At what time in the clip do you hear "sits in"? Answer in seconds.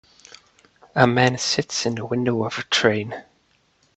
1.37-1.93